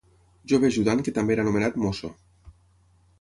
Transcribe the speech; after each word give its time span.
Jove 0.51 0.69
ajudant 0.69 1.03
que 1.07 1.13
també 1.17 1.35
era 1.37 1.45
anomenat 1.47 1.77
mosso. 1.83 2.11